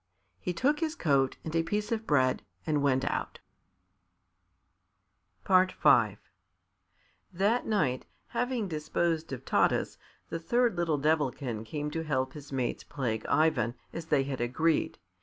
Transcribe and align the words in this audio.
He 0.39 0.51
took 0.51 0.79
his 0.79 0.95
coat 0.95 1.37
and 1.43 1.55
a 1.55 1.61
piece 1.61 1.91
of 1.91 2.07
bread, 2.07 2.41
and 2.65 2.81
went 2.81 3.05
out. 3.05 3.37
V 5.47 6.17
That 7.31 7.67
night, 7.67 8.07
having 8.29 8.67
disposed 8.67 9.31
of 9.31 9.45
Taras, 9.45 9.99
the 10.29 10.39
third 10.39 10.75
little 10.75 10.97
Devilkin 10.97 11.63
came 11.63 11.91
to 11.91 12.01
help 12.03 12.33
his 12.33 12.51
mates 12.51 12.83
plague 12.83 13.27
Ivan, 13.27 13.75
as 13.93 14.07
they 14.07 14.23
had 14.23 14.41
agreed. 14.41 14.97